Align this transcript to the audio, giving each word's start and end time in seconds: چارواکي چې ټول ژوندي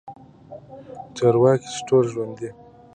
چارواکي 1.15 1.67
چې 1.73 1.81
ټول 1.87 2.03
ژوندي 2.13 2.49